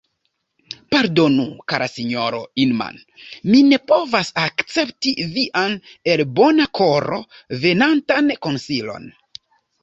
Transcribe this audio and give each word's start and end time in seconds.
Pardonu, 0.93 1.43
kara 1.73 1.87
sinjoro 1.91 2.39
Inman; 2.63 2.97
mi 3.49 3.59
ne 3.67 3.79
povas 3.91 4.31
akcepti 4.45 5.13
vian, 5.37 5.77
el 6.15 6.25
bona 6.41 6.67
koro 6.81 7.21
venantan 7.67 8.35
konsilon. 8.49 9.09